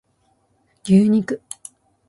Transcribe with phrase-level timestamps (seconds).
[0.83, 1.39] 牛肉